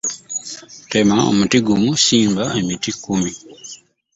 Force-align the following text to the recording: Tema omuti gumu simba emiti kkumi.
Tema 0.91 1.15
omuti 1.29 1.57
gumu 1.65 1.91
simba 2.05 2.43
emiti 2.59 2.89
kkumi. 2.95 3.31